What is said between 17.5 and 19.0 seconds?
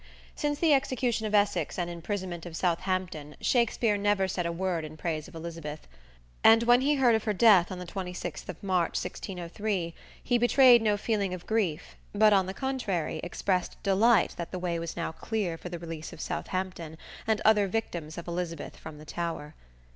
victims of Elizabeth from